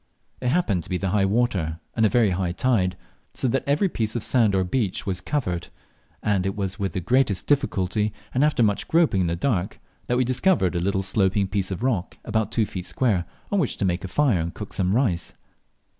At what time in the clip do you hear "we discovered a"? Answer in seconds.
10.17-10.79